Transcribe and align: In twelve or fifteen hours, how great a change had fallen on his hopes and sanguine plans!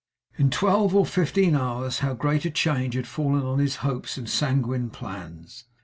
In 0.35 0.49
twelve 0.49 0.95
or 0.95 1.05
fifteen 1.05 1.55
hours, 1.55 1.99
how 1.99 2.15
great 2.15 2.43
a 2.43 2.49
change 2.49 2.95
had 2.95 3.05
fallen 3.05 3.43
on 3.43 3.59
his 3.59 3.75
hopes 3.85 4.17
and 4.17 4.27
sanguine 4.27 4.89
plans! 4.89 5.65